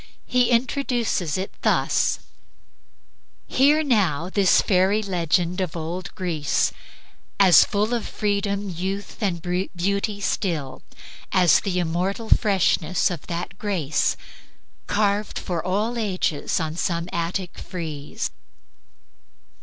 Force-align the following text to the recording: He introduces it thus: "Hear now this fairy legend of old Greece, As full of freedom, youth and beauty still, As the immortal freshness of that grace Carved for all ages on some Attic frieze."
He 0.25 0.49
introduces 0.49 1.37
it 1.37 1.51
thus: 1.61 2.21
"Hear 3.45 3.83
now 3.83 4.31
this 4.31 4.59
fairy 4.59 5.03
legend 5.03 5.61
of 5.61 5.77
old 5.77 6.09
Greece, 6.15 6.71
As 7.39 7.63
full 7.63 7.93
of 7.93 8.07
freedom, 8.07 8.67
youth 8.67 9.21
and 9.21 9.43
beauty 9.75 10.19
still, 10.19 10.81
As 11.31 11.59
the 11.59 11.77
immortal 11.77 12.29
freshness 12.29 13.11
of 13.11 13.27
that 13.27 13.59
grace 13.59 14.17
Carved 14.87 15.37
for 15.37 15.63
all 15.63 15.95
ages 15.99 16.59
on 16.59 16.75
some 16.75 17.07
Attic 17.13 17.59
frieze." 17.59 18.31